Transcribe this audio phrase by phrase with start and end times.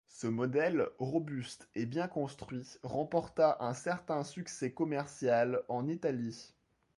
[0.09, 6.55] Ce modèle, robuste et bien construit, remporta un certain succès commercial en Italie.